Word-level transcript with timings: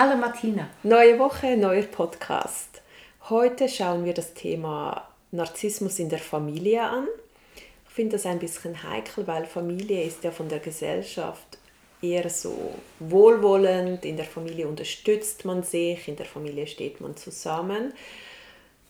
Hallo 0.00 0.16
Martina. 0.16 0.70
Neue 0.84 1.18
Woche, 1.18 1.56
neuer 1.56 1.82
Podcast. 1.82 2.82
Heute 3.28 3.68
schauen 3.68 4.04
wir 4.04 4.14
das 4.14 4.32
Thema 4.32 5.08
Narzissmus 5.32 5.98
in 5.98 6.08
der 6.08 6.20
Familie 6.20 6.84
an. 6.84 7.08
Ich 7.56 7.94
finde 7.94 8.12
das 8.12 8.24
ein 8.24 8.38
bisschen 8.38 8.80
heikel, 8.84 9.26
weil 9.26 9.44
Familie 9.44 10.04
ist 10.04 10.22
ja 10.22 10.30
von 10.30 10.48
der 10.48 10.60
Gesellschaft 10.60 11.58
eher 12.00 12.30
so 12.30 12.76
wohlwollend. 13.00 14.04
In 14.04 14.16
der 14.16 14.24
Familie 14.24 14.68
unterstützt 14.68 15.44
man 15.44 15.64
sich, 15.64 16.06
in 16.06 16.14
der 16.14 16.26
Familie 16.26 16.68
steht 16.68 17.00
man 17.00 17.16
zusammen. 17.16 17.92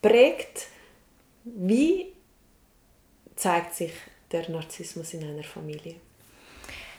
Prägt, 0.02 0.66
wie 1.44 2.12
zeigt 3.34 3.74
sich 3.74 3.92
der 4.30 4.50
Narzissmus 4.50 5.14
in 5.14 5.24
einer 5.24 5.42
Familie? 5.42 5.94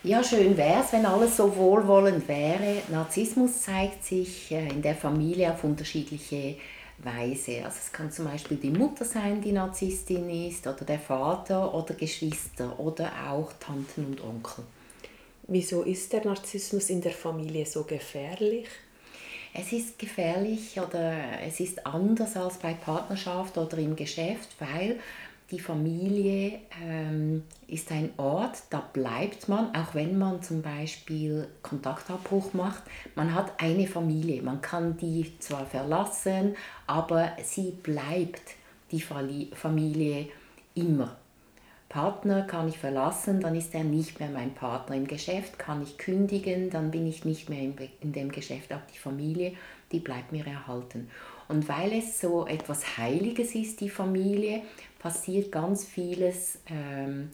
Ja, 0.02 0.24
schön 0.24 0.56
wäre 0.56 0.82
es, 0.82 0.94
wenn 0.94 1.06
alles 1.06 1.36
so 1.36 1.54
wohlwollend 1.58 2.26
wäre. 2.30 2.82
Narzissmus 2.90 3.64
zeigt 3.64 4.06
sich 4.06 4.50
äh, 4.50 4.70
in 4.70 4.82
der 4.82 4.96
Familie 4.96 5.52
auf 5.52 5.66
unterschiedliche 5.66 6.56
Weise. 7.00 7.66
Also 7.66 7.80
es 7.84 7.92
kann 7.92 8.10
zum 8.10 8.24
Beispiel 8.24 8.56
die 8.56 8.70
Mutter 8.70 9.04
sein, 9.04 9.42
die 9.42 9.52
Narzisstin 9.52 10.30
ist, 10.30 10.66
oder 10.66 10.86
der 10.86 11.00
Vater 11.00 11.74
oder 11.74 11.96
Geschwister 11.96 12.80
oder 12.80 13.12
auch 13.30 13.52
Tanten 13.60 14.06
und 14.06 14.24
Onkel. 14.24 14.64
Wieso 15.50 15.82
ist 15.82 16.14
der 16.14 16.24
Narzissmus 16.24 16.90
in 16.90 17.02
der 17.02 17.12
Familie 17.12 17.66
so 17.66 17.84
gefährlich? 17.84 18.68
Es 19.54 19.74
ist 19.74 20.00
gefährlich 20.00 20.80
oder 20.80 21.42
es 21.46 21.60
ist 21.60 21.86
anders 21.86 22.38
als 22.38 22.58
bei 22.58 22.74
Partnerschaft 22.74 23.58
oder 23.58 23.78
im 23.80 23.98
Geschäft, 23.98 24.56
weil 24.60 24.98
die 25.52 25.60
Familie 25.60 26.60
ähm, 26.84 27.44
ist 27.68 27.92
ein 27.92 28.12
Ort, 28.18 28.64
da 28.70 28.80
bleibt 28.94 29.50
man, 29.50 29.74
auch 29.76 29.96
wenn 29.96 30.18
man 30.18 30.44
zum 30.44 30.62
Beispiel 30.62 31.48
Kontaktabbruch 31.64 32.54
macht. 32.54 32.84
Man 33.16 33.34
hat 33.34 33.54
eine 33.60 33.88
Familie, 33.88 34.44
man 34.44 34.62
kann 34.62 34.98
die 34.98 35.34
zwar 35.40 35.66
verlassen, 35.66 36.56
aber 36.86 37.32
sie 37.44 37.72
bleibt 37.72 38.56
die 38.92 39.02
Familie 39.02 40.28
immer. 40.76 41.18
Partner 41.90 42.44
kann 42.44 42.70
ich 42.70 42.78
verlassen, 42.78 43.42
dann 43.42 43.56
ist 43.56 43.74
er 43.74 43.84
nicht 43.84 44.20
mehr 44.20 44.30
mein 44.30 44.54
Partner. 44.54 44.96
Im 44.96 45.08
Geschäft 45.08 45.58
kann 45.58 45.82
ich 45.82 45.98
kündigen, 45.98 46.70
dann 46.70 46.92
bin 46.92 47.08
ich 47.08 47.26
nicht 47.26 47.50
mehr 47.50 47.74
in 48.02 48.14
dem 48.14 48.32
Geschäft, 48.32 48.72
aber 48.72 48.84
die 48.94 49.00
Familie, 49.00 49.54
die 49.92 50.00
bleibt 50.00 50.32
mir 50.32 50.46
erhalten. 50.46 51.10
Und 51.48 51.68
weil 51.68 51.94
es 51.94 52.22
so 52.22 52.46
etwas 52.46 53.00
Heiliges 53.00 53.56
ist, 53.56 53.82
die 53.82 53.90
Familie, 53.90 54.62
passiert 55.00 55.52
ganz 55.52 55.86
vieles, 55.86 56.60
ähm, 56.70 57.32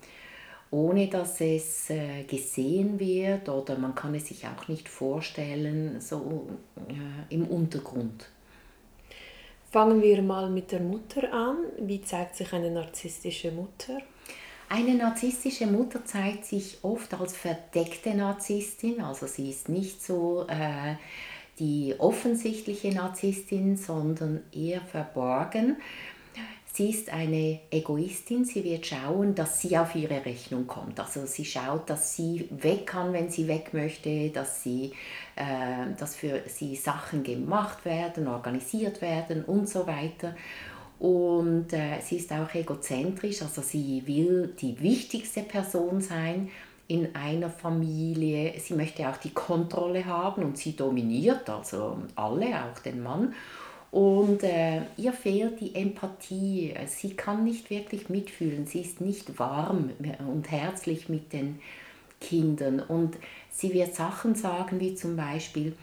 ohne 0.71 1.07
dass 1.07 1.41
es 1.41 1.89
äh, 1.89 2.23
gesehen 2.23 2.99
wird 2.99 3.49
oder 3.49 3.77
man 3.77 3.95
kann 3.95 4.15
es 4.15 4.27
sich 4.27 4.45
auch 4.47 4.67
nicht 4.67 4.87
vorstellen, 4.87 5.99
so 5.99 6.47
äh, 6.87 7.33
im 7.33 7.47
Untergrund. 7.47 8.29
Fangen 9.71 10.01
wir 10.01 10.21
mal 10.21 10.49
mit 10.49 10.71
der 10.71 10.79
Mutter 10.79 11.33
an. 11.33 11.57
Wie 11.79 12.01
zeigt 12.01 12.35
sich 12.35 12.53
eine 12.53 12.71
narzisstische 12.71 13.51
Mutter? 13.51 13.99
Eine 14.69 14.95
narzisstische 14.95 15.67
Mutter 15.67 16.03
zeigt 16.05 16.45
sich 16.45 16.79
oft 16.81 17.13
als 17.13 17.37
verdeckte 17.37 18.15
Narzisstin, 18.15 18.99
also 19.01 19.27
sie 19.27 19.49
ist 19.49 19.69
nicht 19.69 20.03
so 20.03 20.47
äh, 20.47 20.95
die 21.59 21.93
offensichtliche 21.99 22.91
Narzisstin, 22.91 23.77
sondern 23.77 24.41
eher 24.51 24.81
verborgen. 24.81 25.77
Sie 26.75 26.89
ist 26.89 27.09
eine 27.09 27.61
Egoistin, 27.71 28.43
sie 28.43 28.61
wird 28.65 28.85
schauen, 28.85 29.33
dass 29.33 29.61
sie 29.61 29.77
auf 29.77 29.95
ihre 29.95 30.25
Rechnung 30.25 30.67
kommt. 30.67 30.99
Also 30.99 31.25
sie 31.25 31.45
schaut, 31.45 31.89
dass 31.89 32.17
sie 32.17 32.49
weg 32.51 32.87
kann, 32.87 33.13
wenn 33.13 33.29
sie 33.29 33.47
weg 33.47 33.73
möchte, 33.73 34.29
dass, 34.31 34.61
sie, 34.61 34.91
äh, 35.37 35.95
dass 35.97 36.17
für 36.17 36.41
sie 36.47 36.75
Sachen 36.75 37.23
gemacht 37.23 37.85
werden, 37.85 38.27
organisiert 38.27 39.01
werden 39.01 39.45
und 39.45 39.69
so 39.69 39.87
weiter. 39.87 40.35
Und 40.99 41.71
äh, 41.71 42.01
sie 42.01 42.17
ist 42.17 42.33
auch 42.33 42.53
egozentrisch, 42.53 43.41
also 43.41 43.61
sie 43.61 44.03
will 44.05 44.53
die 44.59 44.77
wichtigste 44.81 45.43
Person 45.43 46.01
sein 46.01 46.49
in 46.89 47.15
einer 47.15 47.49
Familie. 47.49 48.53
Sie 48.59 48.73
möchte 48.73 49.07
auch 49.07 49.15
die 49.15 49.33
Kontrolle 49.33 50.03
haben 50.05 50.43
und 50.43 50.57
sie 50.57 50.75
dominiert, 50.75 51.49
also 51.49 51.99
alle, 52.17 52.47
auch 52.65 52.79
den 52.79 53.01
Mann. 53.01 53.33
Und 53.95 54.43
äh, 54.43 54.81
ihr 54.97 55.13
fehlt 55.13 55.61
die 55.61 55.73
Empathie. 55.73 56.75
Sie 56.85 57.15
kann 57.15 57.45
nicht 57.45 57.69
wirklich 57.69 58.09
mitfühlen. 58.09 58.67
Sie 58.67 58.81
ist 58.81 58.99
nicht 58.99 59.39
warm 59.39 59.91
und 60.27 60.51
herzlich 60.51 61.07
mit 61.07 61.31
den 61.31 61.61
Kindern. 62.19 62.81
Und 62.81 63.15
sie 63.49 63.73
wird 63.73 63.95
Sachen 63.95 64.35
sagen 64.35 64.81
wie 64.81 64.95
zum 64.95 65.15
Beispiel, 65.15 65.77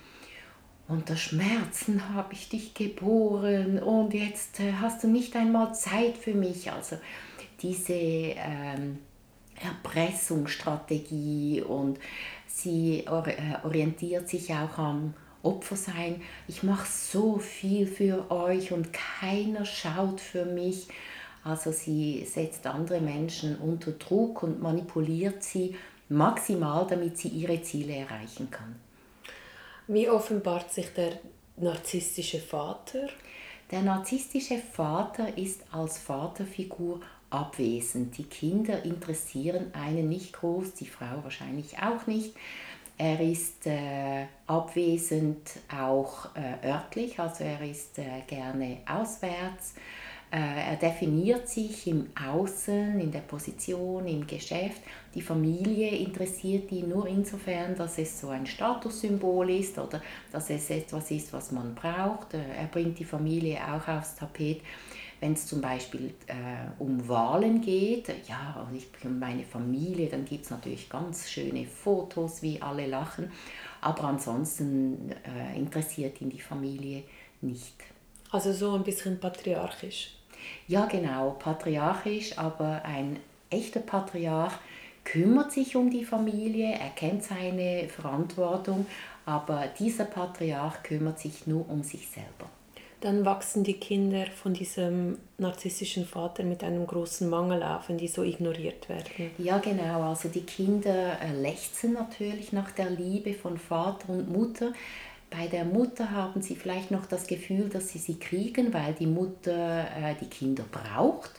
unter 0.88 1.16
Schmerzen 1.16 2.14
habe 2.14 2.34
ich 2.34 2.50
dich 2.50 2.74
geboren 2.74 3.82
und 3.82 4.12
jetzt 4.12 4.60
äh, 4.60 4.74
hast 4.74 5.02
du 5.02 5.08
nicht 5.08 5.34
einmal 5.34 5.74
Zeit 5.74 6.18
für 6.18 6.34
mich. 6.34 6.70
Also 6.70 6.98
diese 7.62 7.94
ähm, 7.94 8.98
Erpressungsstrategie 9.58 11.62
und 11.62 11.98
sie 12.46 13.06
äh, 13.06 13.64
orientiert 13.64 14.28
sich 14.28 14.52
auch 14.52 14.76
am 14.76 15.14
Opfer 15.42 15.76
sein. 15.76 16.22
Ich 16.48 16.62
mache 16.62 16.86
so 16.90 17.38
viel 17.38 17.86
für 17.86 18.30
euch 18.30 18.72
und 18.72 18.92
keiner 18.92 19.64
schaut 19.64 20.20
für 20.20 20.44
mich. 20.44 20.88
Also 21.44 21.72
sie 21.72 22.24
setzt 22.24 22.66
andere 22.66 23.00
Menschen 23.00 23.56
unter 23.58 23.92
Druck 23.92 24.42
und 24.42 24.62
manipuliert 24.62 25.42
sie 25.42 25.76
maximal, 26.08 26.86
damit 26.88 27.18
sie 27.18 27.28
ihre 27.28 27.62
Ziele 27.62 27.94
erreichen 27.96 28.50
kann. 28.50 28.76
Wie 29.88 30.08
offenbart 30.08 30.72
sich 30.72 30.92
der 30.94 31.18
narzisstische 31.56 32.38
Vater? 32.38 33.08
Der 33.70 33.82
narzisstische 33.82 34.58
Vater 34.58 35.36
ist 35.36 35.62
als 35.72 35.98
Vaterfigur 35.98 37.00
abwesend. 37.30 38.16
Die 38.18 38.24
Kinder 38.24 38.84
interessieren 38.84 39.72
einen 39.72 40.08
nicht 40.08 40.34
groß, 40.34 40.74
die 40.74 40.86
Frau 40.86 41.24
wahrscheinlich 41.24 41.78
auch 41.78 42.06
nicht. 42.06 42.34
Er 42.98 43.20
ist 43.20 43.66
äh, 43.66 44.26
abwesend 44.46 45.50
auch 45.74 46.28
äh, 46.36 46.68
örtlich, 46.68 47.18
also 47.18 47.44
er 47.44 47.60
ist 47.62 47.98
äh, 47.98 48.22
gerne 48.26 48.78
auswärts. 48.86 49.74
Äh, 50.30 50.70
er 50.70 50.76
definiert 50.76 51.46
sich 51.46 51.86
im 51.86 52.08
Außen, 52.16 52.98
in 52.98 53.12
der 53.12 53.20
Position, 53.20 54.06
im 54.06 54.26
Geschäft. 54.26 54.80
Die 55.14 55.20
Familie 55.20 55.90
interessiert 55.90 56.72
ihn 56.72 56.88
nur 56.88 57.06
insofern, 57.06 57.76
dass 57.76 57.98
es 57.98 58.18
so 58.18 58.30
ein 58.30 58.46
Statussymbol 58.46 59.50
ist 59.50 59.78
oder 59.78 60.00
dass 60.30 60.48
es 60.48 60.70
etwas 60.70 61.10
ist, 61.10 61.34
was 61.34 61.52
man 61.52 61.74
braucht. 61.74 62.32
Äh, 62.32 62.38
er 62.58 62.66
bringt 62.66 62.98
die 62.98 63.04
Familie 63.04 63.58
auch 63.58 63.86
aufs 63.88 64.14
Tapet 64.14 64.62
wenn 65.22 65.34
es 65.34 65.46
zum 65.46 65.60
Beispiel 65.60 66.14
äh, 66.26 66.34
um 66.80 67.08
Wahlen 67.08 67.60
geht, 67.60 68.08
ja, 68.26 68.68
ich 68.74 68.88
und 69.04 69.20
meine 69.20 69.44
Familie, 69.44 70.08
dann 70.08 70.24
gibt 70.24 70.44
es 70.44 70.50
natürlich 70.50 70.90
ganz 70.90 71.30
schöne 71.30 71.64
Fotos, 71.64 72.42
wie 72.42 72.60
alle 72.60 72.88
lachen. 72.88 73.30
Aber 73.80 74.02
ansonsten 74.02 75.12
äh, 75.12 75.56
interessiert 75.56 76.20
ihn 76.20 76.28
die 76.28 76.40
Familie 76.40 77.04
nicht. 77.40 77.76
Also 78.32 78.52
so 78.52 78.74
ein 78.74 78.82
bisschen 78.82 79.20
patriarchisch. 79.20 80.16
Ja, 80.66 80.86
genau, 80.86 81.36
patriarchisch, 81.38 82.36
aber 82.36 82.84
ein 82.84 83.20
echter 83.48 83.78
Patriarch 83.78 84.54
kümmert 85.04 85.52
sich 85.52 85.76
um 85.76 85.88
die 85.88 86.04
Familie, 86.04 86.72
er 86.72 86.90
kennt 86.90 87.22
seine 87.22 87.88
Verantwortung, 87.88 88.86
aber 89.24 89.68
dieser 89.78 90.04
Patriarch 90.04 90.82
kümmert 90.82 91.20
sich 91.20 91.46
nur 91.46 91.68
um 91.70 91.84
sich 91.84 92.08
selber 92.08 92.50
dann 93.02 93.24
wachsen 93.24 93.64
die 93.64 93.74
Kinder 93.74 94.26
von 94.26 94.54
diesem 94.54 95.18
narzisstischen 95.38 96.06
Vater 96.06 96.44
mit 96.44 96.62
einem 96.62 96.86
großen 96.86 97.28
Mangel 97.28 97.62
auf, 97.62 97.88
wenn 97.88 97.98
die 97.98 98.06
so 98.06 98.22
ignoriert 98.22 98.88
werden. 98.88 99.30
Ja, 99.38 99.58
genau. 99.58 100.02
Also 100.02 100.28
die 100.28 100.42
Kinder 100.42 101.18
äh, 101.20 101.32
lechzen 101.32 101.94
natürlich 101.94 102.52
nach 102.52 102.70
der 102.70 102.90
Liebe 102.90 103.34
von 103.34 103.58
Vater 103.58 104.08
und 104.08 104.30
Mutter. 104.30 104.72
Bei 105.30 105.48
der 105.48 105.64
Mutter 105.64 106.10
haben 106.12 106.42
sie 106.42 106.54
vielleicht 106.54 106.90
noch 106.90 107.06
das 107.06 107.26
Gefühl, 107.26 107.68
dass 107.68 107.88
sie 107.88 107.98
sie 107.98 108.18
kriegen, 108.18 108.72
weil 108.72 108.94
die 108.94 109.06
Mutter 109.06 109.80
äh, 109.96 110.14
die 110.20 110.28
Kinder 110.28 110.64
braucht. 110.70 111.32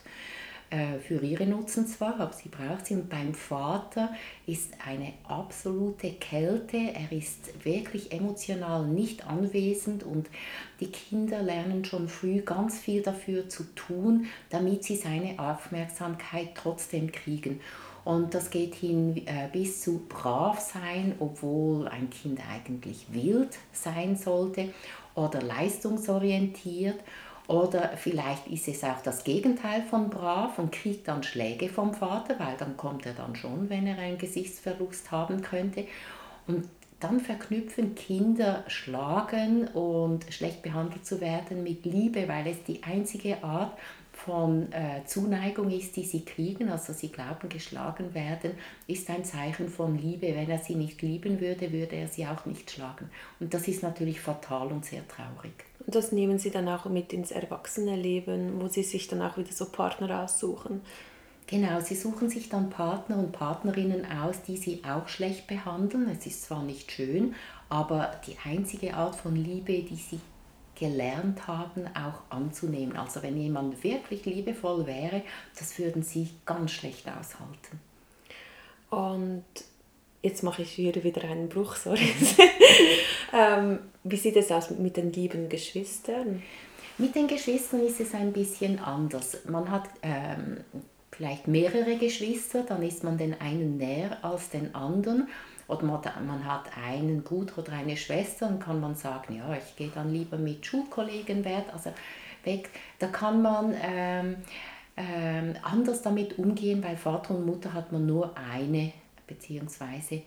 Äh, 0.70 0.98
für 0.98 1.22
ihre 1.22 1.46
Nutzen 1.46 1.86
zwar, 1.86 2.20
aber 2.20 2.32
sie 2.32 2.48
braucht 2.48 2.86
sie. 2.86 2.94
Und 2.94 3.08
beim 3.08 3.34
Vater 3.34 4.14
ist 4.46 4.72
eine 4.86 5.12
absolute 5.28 6.12
Kälte. 6.12 6.76
Er 6.76 7.12
ist 7.16 7.64
wirklich 7.64 8.12
emotional 8.12 8.86
nicht 8.86 9.26
anwesend 9.26 10.02
und 10.02 10.28
die 10.80 10.90
Kinder 10.90 11.42
lernen 11.42 11.84
schon 11.84 12.08
früh 12.08 12.40
ganz 12.40 12.78
viel 12.78 13.02
dafür 13.02 13.48
zu 13.48 13.64
tun, 13.74 14.26
damit 14.50 14.84
sie 14.84 14.96
seine 14.96 15.38
Aufmerksamkeit 15.38 16.54
trotzdem 16.54 17.12
kriegen. 17.12 17.60
Und 18.04 18.34
das 18.34 18.50
geht 18.50 18.74
hin 18.74 19.26
äh, 19.26 19.48
bis 19.50 19.80
zu 19.80 20.06
brav 20.08 20.60
sein, 20.60 21.14
obwohl 21.18 21.88
ein 21.88 22.10
Kind 22.10 22.40
eigentlich 22.52 23.06
wild 23.10 23.56
sein 23.72 24.16
sollte 24.16 24.74
oder 25.14 25.40
leistungsorientiert. 25.40 27.00
Oder 27.46 27.90
vielleicht 27.96 28.46
ist 28.46 28.68
es 28.68 28.82
auch 28.84 29.02
das 29.02 29.22
Gegenteil 29.22 29.82
von 29.82 30.08
brav 30.08 30.58
und 30.58 30.72
kriegt 30.72 31.08
dann 31.08 31.22
Schläge 31.22 31.68
vom 31.68 31.92
Vater, 31.92 32.38
weil 32.38 32.56
dann 32.56 32.76
kommt 32.76 33.04
er 33.04 33.12
dann 33.12 33.36
schon, 33.36 33.68
wenn 33.68 33.86
er 33.86 33.98
einen 33.98 34.16
Gesichtsverlust 34.16 35.10
haben 35.10 35.42
könnte. 35.42 35.86
Und 36.46 36.68
dann 37.04 37.20
verknüpfen 37.20 37.94
Kinder 37.94 38.64
Schlagen 38.66 39.68
und 39.68 40.24
schlecht 40.32 40.62
behandelt 40.62 41.04
zu 41.04 41.20
werden 41.20 41.62
mit 41.62 41.84
Liebe, 41.84 42.26
weil 42.28 42.46
es 42.46 42.64
die 42.64 42.82
einzige 42.82 43.44
Art 43.44 43.76
von 44.12 44.72
äh, 44.72 45.04
Zuneigung 45.04 45.70
ist, 45.70 45.96
die 45.96 46.04
sie 46.04 46.24
kriegen, 46.24 46.70
also 46.70 46.94
sie 46.94 47.08
glauben, 47.08 47.50
geschlagen 47.50 48.14
werden, 48.14 48.52
ist 48.86 49.10
ein 49.10 49.24
Zeichen 49.24 49.68
von 49.68 49.98
Liebe. 49.98 50.28
Wenn 50.28 50.48
er 50.48 50.58
sie 50.58 50.76
nicht 50.76 51.02
lieben 51.02 51.40
würde, 51.40 51.72
würde 51.72 51.96
er 51.96 52.08
sie 52.08 52.26
auch 52.26 52.46
nicht 52.46 52.70
schlagen. 52.70 53.10
Und 53.38 53.52
das 53.52 53.68
ist 53.68 53.82
natürlich 53.82 54.20
fatal 54.20 54.68
und 54.68 54.86
sehr 54.86 55.06
traurig. 55.06 55.52
Und 55.84 55.94
das 55.94 56.10
nehmen 56.10 56.38
sie 56.38 56.50
dann 56.50 56.68
auch 56.68 56.86
mit 56.86 57.12
ins 57.12 57.32
Erwachsenenleben, 57.32 58.62
wo 58.62 58.68
sie 58.68 58.84
sich 58.84 59.08
dann 59.08 59.20
auch 59.20 59.36
wieder 59.36 59.52
so 59.52 59.66
Partner 59.66 60.22
aussuchen. 60.22 60.80
Genau, 61.46 61.80
sie 61.80 61.94
suchen 61.94 62.30
sich 62.30 62.48
dann 62.48 62.70
Partner 62.70 63.18
und 63.18 63.32
Partnerinnen 63.32 64.06
aus, 64.10 64.42
die 64.42 64.56
sie 64.56 64.82
auch 64.84 65.08
schlecht 65.08 65.46
behandeln. 65.46 66.08
Es 66.08 66.24
ist 66.26 66.44
zwar 66.44 66.62
nicht 66.62 66.90
schön, 66.90 67.34
aber 67.68 68.12
die 68.26 68.36
einzige 68.44 68.94
Art 68.94 69.14
von 69.14 69.36
Liebe, 69.36 69.82
die 69.82 69.96
sie 69.96 70.20
gelernt 70.74 71.46
haben, 71.46 71.86
auch 71.88 72.34
anzunehmen. 72.34 72.96
Also 72.96 73.22
wenn 73.22 73.36
jemand 73.36 73.84
wirklich 73.84 74.24
liebevoll 74.24 74.86
wäre, 74.86 75.22
das 75.58 75.78
würden 75.78 76.02
sie 76.02 76.30
ganz 76.46 76.72
schlecht 76.72 77.06
aushalten. 77.06 77.80
Und 78.90 79.44
jetzt 80.22 80.42
mache 80.42 80.62
ich 80.62 80.70
hier 80.70 81.04
wieder 81.04 81.24
einen 81.24 81.48
Bruch, 81.48 81.76
sorry. 81.76 82.12
ähm, 83.32 83.80
wie 84.02 84.16
sieht 84.16 84.36
es 84.36 84.50
aus 84.50 84.70
mit 84.70 84.96
den 84.96 85.12
lieben 85.12 85.48
Geschwistern? 85.48 86.42
Mit 86.96 87.14
den 87.14 87.26
Geschwistern 87.26 87.84
ist 87.84 88.00
es 88.00 88.14
ein 88.14 88.32
bisschen 88.32 88.78
anders. 88.78 89.38
Man 89.48 89.70
hat 89.70 89.84
ähm, 90.02 90.58
vielleicht 91.16 91.48
mehrere 91.48 91.96
Geschwister, 91.96 92.62
dann 92.62 92.82
ist 92.82 93.04
man 93.04 93.18
den 93.18 93.40
einen 93.40 93.76
näher 93.76 94.18
als 94.22 94.50
den 94.50 94.74
anderen 94.74 95.28
oder 95.66 95.84
man 95.84 96.44
hat 96.44 96.70
einen 96.86 97.22
Bruder 97.22 97.58
oder 97.58 97.72
eine 97.72 97.96
Schwester, 97.96 98.48
dann 98.48 98.58
kann 98.58 98.80
man 98.80 98.94
sagen, 98.94 99.36
ja, 99.36 99.56
ich 99.56 99.76
gehe 99.76 99.90
dann 99.94 100.12
lieber 100.12 100.36
mit 100.36 100.66
Schulkollegen 100.66 101.44
weg. 101.44 101.64
Also 101.72 101.90
weg. 102.44 102.70
Da 102.98 103.08
kann 103.08 103.42
man 103.42 103.74
ähm, 103.82 104.36
ähm, 104.96 105.54
anders 105.62 106.02
damit 106.02 106.38
umgehen, 106.38 106.82
weil 106.82 106.96
Vater 106.96 107.34
und 107.34 107.46
Mutter 107.46 107.72
hat 107.72 107.92
man 107.92 108.06
nur 108.06 108.36
eine 108.36 108.92
beziehungsweise 109.26 110.22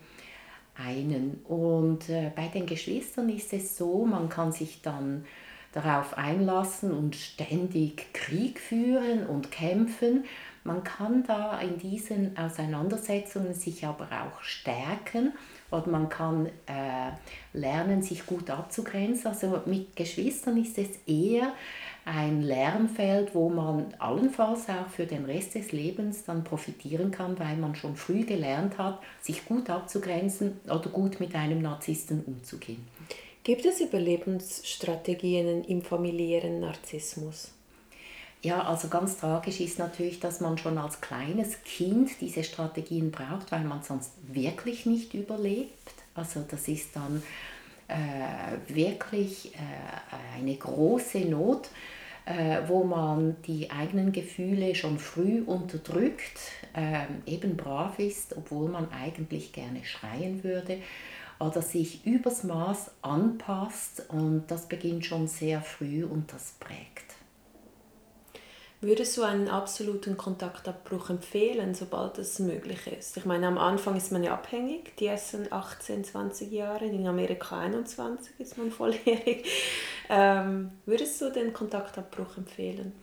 einen. 0.75 1.41
Und 1.47 2.09
äh, 2.09 2.31
bei 2.35 2.47
den 2.47 2.65
Geschwistern 2.65 3.29
ist 3.29 3.53
es 3.53 3.77
so, 3.77 4.05
man 4.05 4.29
kann 4.29 4.51
sich 4.51 4.81
dann 4.81 5.25
darauf 5.71 6.17
einlassen 6.17 6.91
und 6.91 7.15
ständig 7.15 8.13
Krieg 8.13 8.59
führen 8.59 9.27
und 9.27 9.51
kämpfen. 9.51 10.25
Man 10.67 10.83
kann 10.83 11.23
da 11.23 11.61
in 11.61 11.77
diesen 11.77 12.37
Auseinandersetzungen 12.37 13.53
sich 13.53 13.85
aber 13.85 14.09
auch 14.11 14.41
stärken 14.41 15.31
und 15.71 15.87
man 15.87 16.09
kann 16.09 16.47
äh, 16.65 17.11
lernen, 17.53 18.01
sich 18.01 18.25
gut 18.25 18.49
abzugrenzen. 18.49 19.27
Also 19.27 19.61
mit 19.65 19.95
Geschwistern 19.95 20.57
ist 20.57 20.77
es 20.77 20.89
eher 21.07 21.53
ein 22.03 22.41
Lernfeld, 22.41 23.33
wo 23.33 23.47
man 23.47 23.93
allenfalls 23.97 24.67
auch 24.67 24.89
für 24.89 25.05
den 25.05 25.23
Rest 25.23 25.55
des 25.55 25.71
Lebens 25.71 26.25
dann 26.25 26.43
profitieren 26.43 27.11
kann, 27.11 27.39
weil 27.39 27.55
man 27.55 27.73
schon 27.73 27.95
früh 27.95 28.25
gelernt 28.25 28.77
hat, 28.77 28.99
sich 29.21 29.45
gut 29.45 29.69
abzugrenzen 29.69 30.59
oder 30.65 30.89
gut 30.89 31.21
mit 31.21 31.33
einem 31.33 31.61
Narzissten 31.61 32.25
umzugehen. 32.25 32.85
Gibt 33.45 33.65
es 33.65 33.79
Überlebensstrategien 33.79 35.63
im 35.63 35.81
familiären 35.81 36.59
Narzissmus? 36.59 37.56
Ja, 38.43 38.63
also 38.63 38.87
ganz 38.87 39.17
tragisch 39.17 39.59
ist 39.59 39.79
natürlich, 39.79 40.19
dass 40.19 40.41
man 40.41 40.57
schon 40.57 40.77
als 40.77 41.01
kleines 41.01 41.63
Kind 41.63 42.11
diese 42.21 42.43
Strategien 42.43 43.11
braucht, 43.11 43.51
weil 43.51 43.63
man 43.63 43.81
sonst 43.81 44.11
wirklich 44.27 44.85
nicht 44.85 45.13
überlebt. 45.15 45.91
Also 46.13 46.45
das 46.47 46.67
ist 46.67 46.95
dann 46.95 47.23
äh, 47.87 48.73
wirklich 48.73 49.55
äh, 49.55 50.37
eine 50.37 50.55
große 50.55 51.19
Not, 51.21 51.69
äh, 52.25 52.59
wo 52.67 52.83
man 52.83 53.37
die 53.47 53.71
eigenen 53.71 54.11
Gefühle 54.11 54.75
schon 54.75 54.99
früh 54.99 55.41
unterdrückt, 55.41 56.39
ähm, 56.75 57.23
eben 57.25 57.57
brav 57.57 57.97
ist, 57.97 58.37
obwohl 58.37 58.69
man 58.69 58.91
eigentlich 58.91 59.51
gerne 59.51 59.83
schreien 59.83 60.43
würde 60.43 60.79
oder 61.39 61.61
sich 61.61 62.05
übers 62.05 62.43
Maß 62.43 62.91
anpasst 63.01 64.03
und 64.09 64.45
das 64.47 64.67
beginnt 64.67 65.05
schon 65.05 65.27
sehr 65.27 65.61
früh 65.61 66.03
und 66.03 66.31
das 66.33 66.53
prägt. 66.59 67.06
Würdest 68.79 69.17
du 69.17 69.23
einen 69.23 69.47
absoluten 69.47 70.17
Kontaktabbruch 70.17 71.09
empfehlen, 71.09 71.73
sobald 71.73 72.19
es 72.19 72.37
möglich 72.37 72.85
ist? 72.85 73.17
Ich 73.17 73.25
meine, 73.25 73.47
am 73.47 73.57
Anfang 73.57 73.95
ist 73.95 74.11
man 74.11 74.23
ja 74.23 74.33
abhängig, 74.33 74.95
die 74.97 75.07
ersten 75.07 75.51
18, 75.51 76.03
20 76.03 76.51
Jahre, 76.51 76.85
in 76.85 77.07
Amerika 77.07 77.59
21 77.59 78.39
ist 78.39 78.57
man 78.57 78.69
volljährig. 78.69 79.45
Ähm, 80.09 80.71
würdest 80.85 81.19
du 81.19 81.31
den 81.31 81.53
Kontaktabbruch 81.53 82.37
empfehlen? 82.37 82.93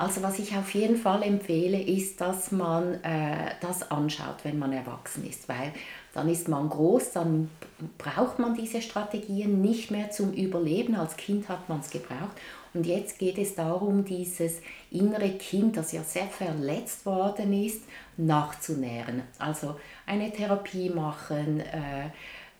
Also 0.00 0.22
was 0.22 0.38
ich 0.38 0.56
auf 0.56 0.72
jeden 0.72 0.96
Fall 0.96 1.22
empfehle, 1.22 1.78
ist, 1.78 2.22
dass 2.22 2.52
man 2.52 3.04
äh, 3.04 3.50
das 3.60 3.90
anschaut, 3.90 4.36
wenn 4.44 4.58
man 4.58 4.72
erwachsen 4.72 5.28
ist, 5.28 5.46
weil 5.46 5.74
dann 6.14 6.26
ist 6.30 6.48
man 6.48 6.70
groß, 6.70 7.12
dann 7.12 7.50
braucht 7.98 8.38
man 8.38 8.54
diese 8.54 8.80
Strategien 8.80 9.60
nicht 9.60 9.90
mehr 9.90 10.10
zum 10.10 10.32
Überleben. 10.32 10.94
Als 10.94 11.18
Kind 11.18 11.50
hat 11.50 11.68
man 11.68 11.80
es 11.80 11.90
gebraucht 11.90 12.34
und 12.72 12.86
jetzt 12.86 13.18
geht 13.18 13.36
es 13.36 13.54
darum, 13.56 14.06
dieses 14.06 14.62
innere 14.90 15.32
Kind, 15.32 15.76
das 15.76 15.92
ja 15.92 16.02
sehr 16.02 16.28
verletzt 16.28 17.04
worden 17.04 17.52
ist, 17.52 17.82
nachzunähren. 18.16 19.24
Also 19.38 19.76
eine 20.06 20.32
Therapie 20.32 20.88
machen, 20.88 21.60
äh, 21.60 22.08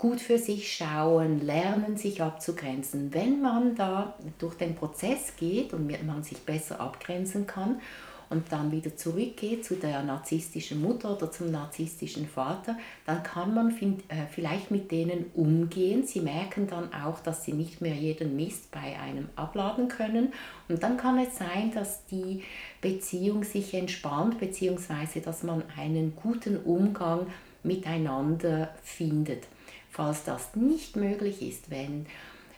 gut 0.01 0.21
für 0.21 0.39
sich 0.39 0.75
schauen, 0.75 1.45
lernen, 1.45 1.99
sich 1.99 2.23
abzugrenzen. 2.23 3.13
Wenn 3.13 3.43
man 3.43 3.77
da 3.77 4.15
durch 4.39 4.55
den 4.55 4.75
Prozess 4.75 5.35
geht 5.39 5.75
und 5.75 5.91
man 6.07 6.23
sich 6.23 6.39
besser 6.39 6.81
abgrenzen 6.81 7.47
kann 7.47 7.83
und 8.31 8.51
dann 8.51 8.73
wieder 8.73 8.97
zurückgeht 8.97 9.63
zu 9.63 9.75
der 9.75 10.03
narzisstischen 10.03 10.81
Mutter 10.81 11.15
oder 11.15 11.31
zum 11.31 11.51
narzisstischen 11.51 12.27
Vater, 12.27 12.79
dann 13.05 13.23
kann 13.23 13.53
man 13.53 13.77
äh, 14.09 14.27
vielleicht 14.31 14.71
mit 14.71 14.91
denen 14.91 15.27
umgehen. 15.35 16.07
Sie 16.07 16.23
merken 16.23 16.67
dann 16.67 16.95
auch, 16.95 17.21
dass 17.21 17.45
sie 17.45 17.53
nicht 17.53 17.83
mehr 17.83 17.95
jeden 17.95 18.37
Mist 18.37 18.71
bei 18.71 18.99
einem 18.99 19.29
abladen 19.37 19.89
können. 19.89 20.33
Und 20.71 20.83
dann 20.83 20.97
kann 20.97 21.19
es 21.19 21.37
sein, 21.37 21.73
dass 21.75 22.07
die 22.07 22.43
Beziehung 22.81 23.45
sich 23.45 23.75
entspannt, 23.75 24.41
beziehungsweise 24.41 25.21
dass 25.21 25.43
man 25.43 25.63
einen 25.77 26.17
guten 26.17 26.57
Umgang 26.57 27.27
miteinander 27.63 28.71
findet. 28.83 29.47
Falls 29.91 30.25
das 30.25 30.55
nicht 30.55 30.97
möglich 30.97 31.43
ist, 31.43 31.71
wenn 31.71 32.07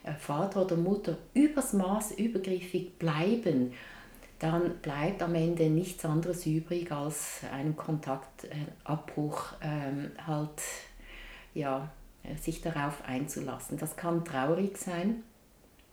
äh, 0.05 0.13
Vater 0.15 0.63
oder 0.63 0.77
Mutter 0.77 1.17
übers 1.35 1.73
Maß 1.73 2.13
übergriffig 2.13 2.99
bleiben, 2.99 3.73
dann 4.39 4.79
bleibt 4.79 5.23
am 5.23 5.35
Ende 5.35 5.71
nichts 5.71 6.05
anderes 6.05 6.47
übrig, 6.47 6.91
als 6.91 7.41
einen 7.53 7.77
Kontaktabbruch 7.77 9.53
ähm, 9.63 10.11
halt, 10.27 10.61
ja, 11.55 11.91
sich 12.41 12.61
darauf 12.61 13.05
einzulassen. 13.05 13.79
Das 13.79 13.97
kann 13.97 14.25
traurig 14.25 14.77
sein, 14.79 15.23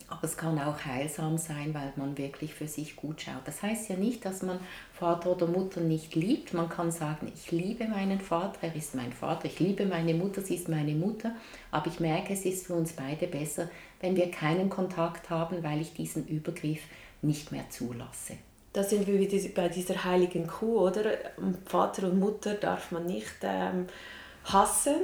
aber 0.08 0.24
es 0.24 0.38
kann 0.38 0.60
auch 0.60 0.86
heilsam 0.86 1.38
sein, 1.38 1.74
weil 1.74 1.94
man 1.96 2.18
wirklich 2.18 2.54
für 2.54 2.68
sich 2.68 2.96
gut 2.96 3.22
schaut. 3.22 3.42
Das 3.46 3.62
heißt 3.62 3.90
ja 3.90 3.96
nicht, 3.96 4.26
dass 4.26 4.42
man 4.42 4.60
Vater 4.94 5.32
oder 5.32 5.48
Mutter 5.48 5.82
nicht 5.82 6.16
liebt. 6.16 6.54
Man 6.54 6.70
kann 6.70 6.92
sagen, 6.92 7.32
ich 7.36 7.52
liebe 7.52 7.88
meinen 7.88 8.20
Vater, 8.20 8.58
er 8.62 8.76
ist 8.76 8.96
mein 8.96 9.14
Vater, 9.14 9.46
ich 9.46 9.60
liebe 9.60 9.86
meine 9.86 10.14
Mutter, 10.14 10.42
sie 10.42 10.56
ist 10.56 10.70
meine 10.70 10.94
Mutter, 10.94 11.36
aber 11.72 11.88
ich 11.88 12.00
merke, 12.00 12.34
es 12.34 12.46
ist 12.46 12.66
für 12.66 12.74
uns 12.74 12.94
beide 12.94 13.28
besser, 13.28 13.70
wenn 14.00 14.16
wir 14.16 14.32
keinen 14.32 14.70
Kontakt 14.70 15.30
haben, 15.30 15.64
weil 15.64 15.82
ich 15.82 15.94
diesen 15.94 16.28
Übergriff 16.28 16.82
nicht 17.22 17.52
mehr 17.52 17.70
zulasse. 17.70 18.38
Da 18.74 18.84
sind 18.84 19.08
wir 19.08 19.20
wieder 19.20 19.38
bei 19.56 19.68
dieser 19.68 20.04
heiligen 20.04 20.48
Kuh, 20.48 20.80
oder? 20.80 21.04
Vater 21.66 22.08
und 22.08 22.20
Mutter 22.20 22.54
darf 22.54 22.92
man 22.92 23.06
nicht 23.06 23.38
ähm, 23.42 23.88
hassen. 24.46 24.96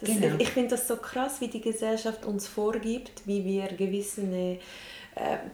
Das, 0.00 0.08
genau. 0.08 0.36
Ich 0.38 0.50
finde 0.50 0.70
das 0.70 0.86
so 0.86 0.96
krass, 0.96 1.40
wie 1.40 1.48
die 1.48 1.60
Gesellschaft 1.60 2.24
uns 2.24 2.46
vorgibt, 2.46 3.22
wie 3.26 3.44
wir 3.44 3.66
gewisse 3.68 4.22
äh, 4.22 4.58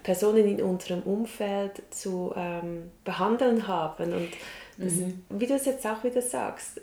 Personen 0.03 0.47
in 0.47 0.63
unserem 0.63 1.03
Umfeld 1.03 1.83
zu 1.91 2.33
ähm, 2.37 2.91
behandeln 3.05 3.67
haben. 3.67 4.13
Und 4.13 4.29
das, 4.77 4.95
mhm. 4.95 5.25
wie 5.31 5.47
du 5.47 5.55
es 5.55 5.65
jetzt 5.65 5.87
auch 5.87 6.05
wieder 6.05 6.21
sagst, 6.21 6.81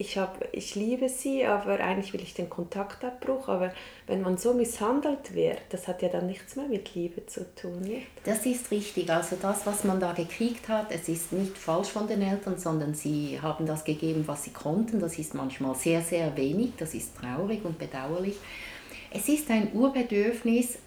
ich, 0.00 0.16
hab, 0.16 0.42
ich 0.52 0.76
liebe 0.76 1.10
sie, 1.10 1.44
aber 1.44 1.78
eigentlich 1.78 2.14
will 2.14 2.22
ich 2.22 2.32
den 2.32 2.48
Kontaktabbruch. 2.48 3.48
Aber 3.48 3.70
wenn 4.06 4.22
man 4.22 4.38
so 4.38 4.54
misshandelt 4.54 5.34
wird, 5.34 5.58
das 5.68 5.88
hat 5.88 6.00
ja 6.00 6.08
dann 6.08 6.26
nichts 6.26 6.56
mehr 6.56 6.66
mit 6.68 6.94
Liebe 6.94 7.26
zu 7.26 7.54
tun. 7.54 7.82
Nicht? 7.82 8.06
Das 8.24 8.46
ist 8.46 8.70
richtig. 8.70 9.10
Also 9.10 9.36
das, 9.40 9.66
was 9.66 9.84
man 9.84 10.00
da 10.00 10.14
gekriegt 10.14 10.70
hat, 10.70 10.90
es 10.90 11.06
ist 11.10 11.34
nicht 11.34 11.56
falsch 11.58 11.88
von 11.88 12.08
den 12.08 12.22
Eltern, 12.22 12.56
sondern 12.56 12.94
sie 12.94 13.38
haben 13.42 13.66
das 13.66 13.84
gegeben, 13.84 14.24
was 14.26 14.44
sie 14.44 14.52
konnten. 14.52 15.00
Das 15.00 15.18
ist 15.18 15.34
manchmal 15.34 15.74
sehr, 15.74 16.00
sehr 16.00 16.34
wenig. 16.34 16.72
Das 16.78 16.94
ist 16.94 17.18
traurig 17.18 17.62
und 17.62 17.78
bedauerlich. 17.78 18.38
Es 19.10 19.28
ist 19.28 19.50
ein 19.50 19.70
Urbedürfnis 19.74 20.78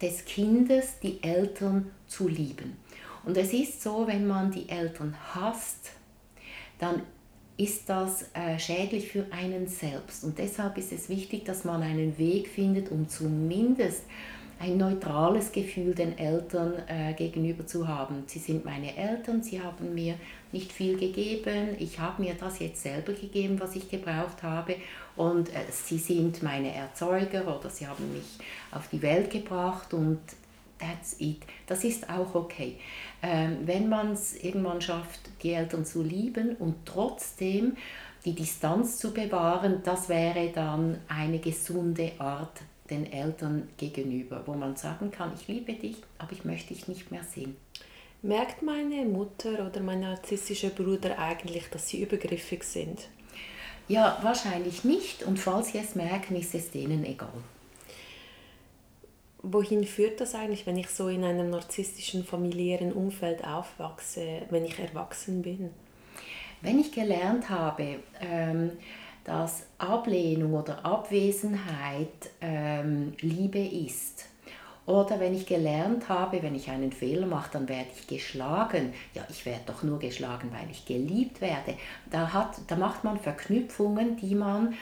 des 0.00 0.24
Kindes, 0.24 0.98
die 1.02 1.22
Eltern 1.22 1.90
zu 2.06 2.26
lieben. 2.26 2.78
Und 3.26 3.36
es 3.36 3.52
ist 3.52 3.82
so, 3.82 4.06
wenn 4.06 4.26
man 4.26 4.50
die 4.50 4.66
Eltern 4.70 5.14
hasst, 5.34 5.90
dann 6.78 7.02
ist 7.60 7.90
das 7.90 8.24
äh, 8.32 8.58
schädlich 8.58 9.12
für 9.12 9.26
einen 9.30 9.66
selbst. 9.66 10.24
Und 10.24 10.38
deshalb 10.38 10.78
ist 10.78 10.92
es 10.92 11.10
wichtig, 11.10 11.44
dass 11.44 11.64
man 11.64 11.82
einen 11.82 12.16
Weg 12.16 12.48
findet, 12.48 12.90
um 12.90 13.06
zumindest 13.06 14.04
ein 14.58 14.78
neutrales 14.78 15.52
Gefühl 15.52 15.94
den 15.94 16.16
Eltern 16.16 16.72
äh, 16.86 17.12
gegenüber 17.12 17.66
zu 17.66 17.86
haben. 17.86 18.24
Sie 18.26 18.38
sind 18.38 18.64
meine 18.64 18.96
Eltern, 18.96 19.42
sie 19.42 19.60
haben 19.60 19.94
mir 19.94 20.14
nicht 20.52 20.72
viel 20.72 20.98
gegeben, 20.98 21.76
ich 21.78 21.98
habe 21.98 22.22
mir 22.22 22.34
das 22.34 22.60
jetzt 22.60 22.82
selber 22.82 23.12
gegeben, 23.12 23.60
was 23.60 23.76
ich 23.76 23.90
gebraucht 23.90 24.42
habe 24.42 24.76
und 25.16 25.50
äh, 25.50 25.60
sie 25.70 25.98
sind 25.98 26.42
meine 26.42 26.74
Erzeuger 26.74 27.58
oder 27.58 27.68
sie 27.68 27.86
haben 27.86 28.10
mich 28.12 28.38
auf 28.70 28.88
die 28.88 29.02
Welt 29.02 29.30
gebracht 29.30 29.92
und 29.92 30.20
that's 30.80 31.16
it. 31.18 31.42
Das 31.66 31.84
ist 31.84 32.08
auch 32.08 32.34
okay. 32.34 32.76
Ähm, 33.22 33.58
wenn 33.64 33.88
man 33.88 34.12
es 34.12 34.42
irgendwann 34.42 34.80
schafft, 34.80 35.20
die 35.42 35.52
Eltern 35.52 35.84
zu 35.84 36.02
lieben 36.02 36.56
und 36.56 36.86
trotzdem 36.86 37.76
die 38.24 38.34
Distanz 38.34 38.98
zu 38.98 39.12
bewahren, 39.12 39.82
das 39.84 40.08
wäre 40.08 40.50
dann 40.54 40.98
eine 41.08 41.38
gesunde 41.38 42.12
Art 42.18 42.60
den 42.90 43.10
Eltern 43.10 43.68
gegenüber, 43.76 44.42
wo 44.46 44.54
man 44.54 44.76
sagen 44.76 45.10
kann, 45.10 45.32
ich 45.38 45.46
liebe 45.46 45.74
dich, 45.74 45.96
aber 46.18 46.32
ich 46.32 46.44
möchte 46.44 46.74
dich 46.74 46.88
nicht 46.88 47.12
mehr 47.12 47.22
sehen. 47.22 47.56
Merkt 48.22 48.62
meine 48.62 49.04
Mutter 49.04 49.66
oder 49.66 49.80
mein 49.80 50.00
narzisstischer 50.00 50.70
Bruder 50.70 51.18
eigentlich, 51.18 51.68
dass 51.70 51.88
sie 51.88 52.02
übergriffig 52.02 52.64
sind? 52.64 53.08
Ja, 53.88 54.18
wahrscheinlich 54.22 54.84
nicht. 54.84 55.22
Und 55.22 55.38
falls 55.38 55.72
sie 55.72 55.78
es 55.78 55.94
merken, 55.94 56.36
ist 56.36 56.54
es 56.54 56.70
denen 56.70 57.04
egal 57.04 57.32
wohin 59.42 59.84
führt 59.84 60.20
das 60.20 60.34
eigentlich, 60.34 60.66
wenn 60.66 60.76
ich 60.76 60.88
so 60.88 61.08
in 61.08 61.24
einem 61.24 61.50
narzisstischen 61.50 62.24
familiären 62.24 62.92
Umfeld 62.92 63.44
aufwachse, 63.44 64.42
wenn 64.50 64.64
ich 64.64 64.78
erwachsen 64.78 65.42
bin? 65.42 65.70
Wenn 66.60 66.78
ich 66.78 66.92
gelernt 66.92 67.48
habe, 67.48 67.96
ähm, 68.20 68.72
dass 69.24 69.66
Ablehnung 69.78 70.54
oder 70.54 70.84
Abwesenheit 70.84 72.30
ähm, 72.40 73.14
Liebe 73.20 73.60
ist, 73.60 74.26
oder 74.86 75.20
wenn 75.20 75.34
ich 75.34 75.46
gelernt 75.46 76.08
habe, 76.08 76.42
wenn 76.42 76.56
ich 76.56 76.68
einen 76.68 76.90
Fehler 76.90 77.26
mache, 77.26 77.50
dann 77.52 77.68
werde 77.68 77.90
ich 77.94 78.08
geschlagen. 78.08 78.92
Ja, 79.14 79.22
ich 79.28 79.46
werde 79.46 79.60
doch 79.66 79.84
nur 79.84 80.00
geschlagen, 80.00 80.50
weil 80.52 80.68
ich 80.70 80.84
geliebt 80.84 81.40
werde. 81.40 81.74
Da, 82.10 82.32
hat, 82.32 82.56
da 82.66 82.74
macht 82.74 83.04
man 83.04 83.18
Verknüpfungen, 83.18 84.16
die 84.16 84.34
man 84.34 84.74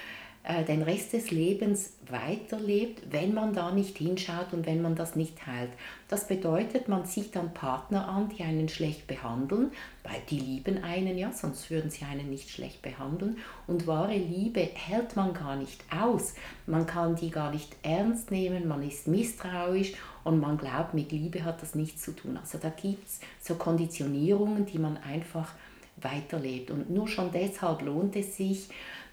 den 0.66 0.82
Rest 0.82 1.12
des 1.12 1.30
Lebens 1.30 1.92
weiterlebt, 2.08 3.02
wenn 3.10 3.34
man 3.34 3.52
da 3.52 3.70
nicht 3.70 3.98
hinschaut 3.98 4.52
und 4.52 4.64
wenn 4.64 4.80
man 4.80 4.96
das 4.96 5.14
nicht 5.14 5.46
heilt. 5.46 5.70
Das 6.08 6.26
bedeutet, 6.26 6.88
man 6.88 7.04
sieht 7.04 7.36
dann 7.36 7.52
Partner 7.52 8.08
an, 8.08 8.30
die 8.30 8.42
einen 8.42 8.70
schlecht 8.70 9.06
behandeln, 9.06 9.72
weil 10.04 10.16
die 10.30 10.38
lieben 10.38 10.82
einen 10.82 11.18
ja, 11.18 11.32
sonst 11.32 11.68
würden 11.70 11.90
sie 11.90 12.06
einen 12.06 12.30
nicht 12.30 12.48
schlecht 12.48 12.80
behandeln. 12.80 13.36
Und 13.66 13.86
wahre 13.86 14.16
Liebe 14.16 14.60
hält 14.60 15.16
man 15.16 15.34
gar 15.34 15.56
nicht 15.56 15.84
aus. 15.94 16.32
Man 16.66 16.86
kann 16.86 17.14
die 17.14 17.30
gar 17.30 17.50
nicht 17.50 17.76
ernst 17.82 18.30
nehmen, 18.30 18.68
man 18.68 18.82
ist 18.82 19.06
misstrauisch 19.06 19.92
und 20.24 20.40
man 20.40 20.56
glaubt, 20.56 20.94
mit 20.94 21.12
Liebe 21.12 21.44
hat 21.44 21.60
das 21.60 21.74
nichts 21.74 22.02
zu 22.02 22.12
tun. 22.12 22.38
Also 22.38 22.56
da 22.56 22.70
gibt 22.70 23.06
es 23.06 23.20
so 23.38 23.56
Konditionierungen, 23.56 24.64
die 24.64 24.78
man 24.78 24.96
einfach 24.96 25.52
weiterlebt. 25.96 26.70
Und 26.70 26.90
nur 26.90 27.06
schon 27.06 27.32
deshalb 27.32 27.82
lohnt 27.82 28.16
es 28.16 28.36
sich, 28.36 28.68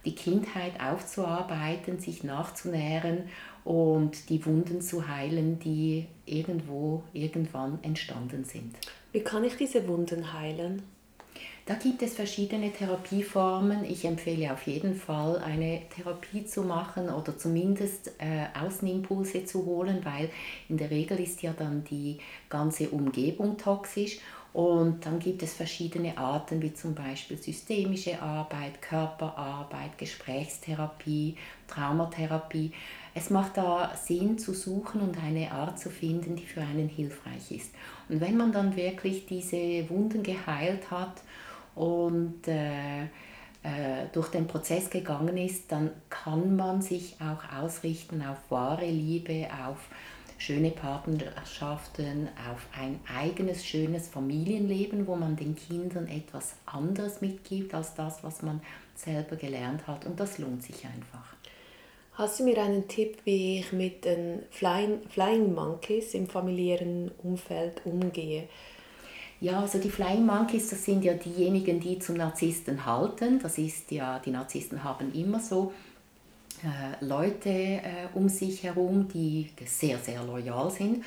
die 0.06 0.16
Kindheit 0.16 0.80
aufzuarbeiten, 0.80 2.00
sich 2.00 2.24
nachzunähren 2.24 3.30
und 3.64 4.30
die 4.30 4.46
Wunden 4.46 4.82
zu 4.82 5.08
heilen, 5.08 5.60
die 5.60 6.06
irgendwo, 6.26 7.04
irgendwann 7.14 7.80
entstanden 7.82 8.46
sind. 8.46 8.76
Wie 9.12 9.22
kann 9.22 9.44
ich 9.44 9.58
diese 9.58 9.88
Wunden 9.88 10.34
heilen? 10.34 10.84
Da 11.68 11.74
gibt 11.74 12.04
es 12.04 12.14
verschiedene 12.14 12.72
Therapieformen. 12.72 13.86
Ich 13.86 14.06
empfehle 14.06 14.54
auf 14.54 14.68
jeden 14.68 14.94
Fall 14.94 15.40
eine 15.40 15.82
Therapie 15.96 16.46
zu 16.46 16.62
machen 16.62 17.10
oder 17.10 17.40
zumindest 17.40 18.12
äh, 18.20 18.46
Außenimpulse 18.64 19.46
zu 19.46 19.66
holen, 19.66 20.02
weil 20.04 20.30
in 20.70 20.78
der 20.78 20.92
Regel 20.92 21.20
ist 21.20 21.42
ja 21.42 21.54
dann 21.58 21.84
die 21.86 22.20
ganze 22.50 22.90
Umgebung 22.90 23.58
toxisch 23.58 24.20
und 24.56 25.06
dann 25.06 25.20
gibt 25.20 25.44
es 25.44 25.54
verschiedene 25.54 26.18
Arten, 26.18 26.62
wie 26.62 26.74
zum 26.74 26.96
Beispiel 26.96 27.38
systemische 27.38 28.22
Arbeit, 28.22 28.82
Körperarbeit, 28.82 29.98
Gesprächstherapie, 29.98 31.36
Traumatherapie. 31.68 32.72
Es 33.14 33.30
macht 33.30 33.58
da 33.58 33.94
Sinn 33.98 34.38
zu 34.38 34.54
suchen 34.54 35.02
und 35.02 35.22
eine 35.22 35.52
Art 35.52 35.78
zu 35.78 35.90
finden, 35.90 36.38
die 36.38 36.46
für 36.46 36.62
einen 36.62 36.88
hilfreich 36.88 37.52
ist. 37.52 37.72
Und 38.08 38.22
wenn 38.22 38.38
man 38.38 38.54
dann 38.54 38.78
wirklich 38.78 39.26
diese 39.26 39.90
Wunden 39.90 40.24
geheilt 40.24 40.90
hat 40.90 41.22
und 41.76 42.48
äh, 42.48 43.02
äh, 43.02 44.08
durch 44.14 44.30
den 44.30 44.48
Prozess 44.48 44.90
gegangen 44.90 45.36
ist, 45.36 45.70
dann 45.70 45.90
kann 46.10 46.56
man 46.56 46.82
sich 46.82 47.18
auch 47.20 47.62
ausrichten 47.62 48.22
auf 48.26 48.38
wahre 48.48 48.88
Liebe, 48.90 49.50
auf 49.68 49.90
schöne 50.38 50.72
Partnerschaften, 50.72 52.30
auf 52.52 52.68
ein 52.80 53.00
eigenes, 53.14 53.66
schönes 53.66 54.08
Familienleben, 54.08 55.08
wo 55.08 55.16
man 55.16 55.36
den 55.36 55.56
Kindern 55.56 56.08
etwas 56.08 56.56
anderes 56.66 57.22
mitgibt 57.22 57.74
als 57.74 57.96
das, 57.96 58.24
was 58.24 58.42
man 58.42 58.62
selber 58.96 59.36
gelernt 59.36 59.88
hat. 59.88 60.06
Und 60.06 60.20
das 60.20 60.38
lohnt 60.38 60.64
sich 60.64 60.86
einfach. 60.86 61.36
Hast 62.14 62.40
du 62.40 62.46
mir 62.46 62.62
einen 62.62 62.88
Tipp, 62.88 63.18
wie 63.26 63.60
ich 63.60 63.74
mit 63.74 64.06
den 64.06 64.44
Flying, 64.50 65.02
Flying 65.10 65.54
Monkeys 65.54 66.14
im 66.14 66.28
familiären 66.28 67.12
Umfeld 67.24 67.82
umgehe? 67.86 68.48
Ja, 69.42 69.60
also 69.60 69.80
die 69.80 69.90
Flying 69.90 70.26
Monkeys, 70.26 70.70
das 70.70 70.86
sind 70.86 71.04
ja 71.04 71.14
diejenigen, 71.14 71.82
die 71.82 72.00
zum 72.00 72.16
Narzissten 72.16 72.86
halten. 72.86 73.40
Das 73.40 73.58
ist 73.58 73.92
ja, 73.92 74.20
die 74.20 74.32
Narzissten 74.32 74.84
haben 74.84 75.14
immer 75.14 75.42
so 75.42 75.74
Leute 77.02 77.50
äh, 77.50 77.82
um 78.14 78.30
sich 78.30 78.64
herum, 78.64 79.08
die 79.08 79.50
sehr, 79.66 79.98
sehr 79.98 80.24
loyal 80.24 80.72
sind. 80.72 81.04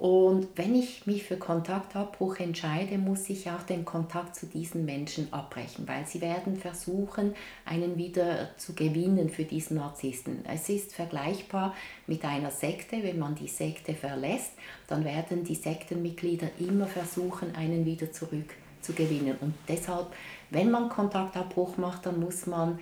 Und 0.00 0.48
wenn 0.56 0.74
ich 0.74 1.06
mich 1.06 1.24
für 1.24 1.36
Kontaktabbruch 1.36 2.38
entscheide, 2.38 2.96
muss 2.96 3.28
ich 3.28 3.50
auch 3.50 3.62
den 3.64 3.84
Kontakt 3.84 4.34
zu 4.34 4.46
diesen 4.46 4.86
Menschen 4.86 5.30
abbrechen, 5.30 5.86
weil 5.86 6.06
sie 6.06 6.22
werden 6.22 6.56
versuchen, 6.56 7.34
einen 7.66 7.98
wieder 7.98 8.56
zu 8.56 8.72
gewinnen 8.72 9.28
für 9.28 9.44
diesen 9.44 9.76
Narzissten. 9.76 10.42
Es 10.50 10.70
ist 10.70 10.94
vergleichbar 10.94 11.74
mit 12.06 12.24
einer 12.24 12.50
Sekte. 12.50 13.02
Wenn 13.02 13.18
man 13.18 13.34
die 13.34 13.48
Sekte 13.48 13.92
verlässt, 13.92 14.52
dann 14.86 15.04
werden 15.04 15.44
die 15.44 15.54
Sektenmitglieder 15.54 16.48
immer 16.58 16.86
versuchen, 16.86 17.54
einen 17.54 17.84
wieder 17.84 18.10
zurück 18.10 18.54
zu 18.80 18.94
gewinnen. 18.94 19.36
Und 19.42 19.52
deshalb, 19.68 20.06
wenn 20.48 20.70
man 20.70 20.88
Kontaktabbruch 20.88 21.76
macht, 21.76 22.06
dann 22.06 22.20
muss 22.20 22.46
man 22.46 22.78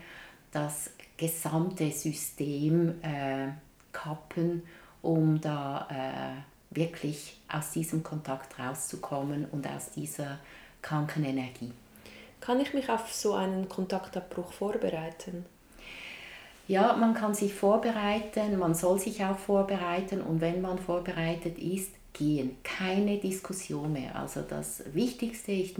das 0.52 0.90
gesamte 1.18 1.90
System 1.90 2.94
äh, 3.02 3.48
kappen, 3.92 4.62
um 5.02 5.38
da 5.40 5.86
äh, 5.90 6.74
wirklich 6.74 7.38
aus 7.52 7.72
diesem 7.72 8.02
Kontakt 8.02 8.58
rauszukommen 8.58 9.46
und 9.50 9.66
aus 9.66 9.90
dieser 9.90 10.38
kranken 10.80 11.24
Energie. 11.24 11.72
Kann 12.40 12.60
ich 12.60 12.72
mich 12.72 12.88
auf 12.88 13.12
so 13.12 13.34
einen 13.34 13.68
Kontaktabbruch 13.68 14.52
vorbereiten? 14.52 15.44
Ja, 16.68 16.94
man 16.94 17.14
kann 17.14 17.34
sich 17.34 17.54
vorbereiten, 17.54 18.58
man 18.58 18.74
soll 18.74 18.98
sich 18.98 19.24
auch 19.24 19.38
vorbereiten 19.38 20.20
und 20.20 20.40
wenn 20.40 20.60
man 20.60 20.78
vorbereitet 20.78 21.58
ist, 21.58 21.90
gehen. 22.18 22.56
Keine 22.62 23.18
Diskussion 23.18 23.92
mehr. 23.92 24.16
Also 24.16 24.42
das 24.42 24.82
Wichtigste 24.92 25.52
ist 25.52 25.78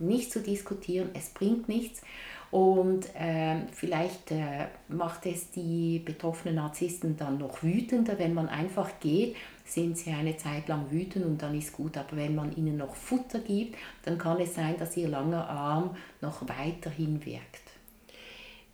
nicht 0.00 0.32
zu 0.32 0.40
diskutieren, 0.40 1.10
es 1.14 1.30
bringt 1.30 1.68
nichts 1.68 2.02
und 2.50 3.14
äh, 3.14 3.66
vielleicht 3.72 4.30
äh, 4.30 4.68
macht 4.88 5.26
es 5.26 5.50
die 5.50 5.98
betroffenen 5.98 6.56
Narzissten 6.56 7.16
dann 7.16 7.38
noch 7.38 7.62
wütender. 7.62 8.18
Wenn 8.18 8.32
man 8.32 8.48
einfach 8.48 8.98
geht, 9.00 9.36
sind 9.66 9.98
sie 9.98 10.12
eine 10.12 10.36
Zeit 10.38 10.66
lang 10.68 10.90
wütend 10.90 11.26
und 11.26 11.42
dann 11.42 11.56
ist 11.56 11.74
gut. 11.74 11.98
Aber 11.98 12.16
wenn 12.16 12.34
man 12.34 12.56
ihnen 12.56 12.78
noch 12.78 12.94
Futter 12.94 13.40
gibt, 13.40 13.76
dann 14.04 14.16
kann 14.16 14.40
es 14.40 14.54
sein, 14.54 14.76
dass 14.78 14.96
ihr 14.96 15.08
langer 15.08 15.48
Arm 15.48 15.96
noch 16.22 16.48
weiterhin 16.48 17.24
wirkt. 17.26 17.68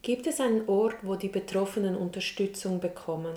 Gibt 0.02 0.28
es 0.28 0.40
einen 0.40 0.68
Ort, 0.68 0.96
wo 1.02 1.16
die 1.16 1.28
Betroffenen 1.28 1.96
Unterstützung 1.96 2.78
bekommen? 2.78 3.34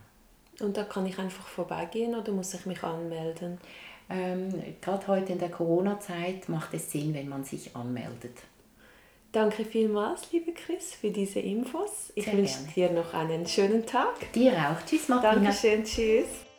Und 0.60 0.76
da 0.76 0.84
kann 0.84 1.06
ich 1.06 1.18
einfach 1.18 1.46
vorbeigehen 1.46 2.14
oder 2.14 2.32
muss 2.32 2.54
ich 2.54 2.66
mich 2.66 2.82
anmelden? 2.82 3.58
Ähm, 4.10 4.48
Gerade 4.80 5.06
heute 5.08 5.32
in 5.32 5.38
der 5.38 5.50
Corona-Zeit 5.50 6.48
macht 6.48 6.74
es 6.74 6.90
Sinn, 6.90 7.14
wenn 7.14 7.28
man 7.28 7.44
sich 7.44 7.74
anmeldet. 7.74 8.36
Danke 9.32 9.64
vielmals, 9.64 10.30
liebe 10.30 10.52
Chris, 10.52 10.92
für 10.92 11.10
diese 11.10 11.40
Infos. 11.40 12.12
Ich 12.14 12.26
Sehr 12.26 12.36
wünsche 12.36 12.58
gerne. 12.74 12.92
dir 12.92 13.02
noch 13.02 13.14
einen 13.14 13.46
schönen 13.46 13.86
Tag. 13.86 14.30
Dir 14.34 14.52
auch. 14.52 14.84
Tschüss, 14.84 15.08
Martina. 15.08 15.34
Dankeschön, 15.34 15.84
tschüss. 15.84 16.51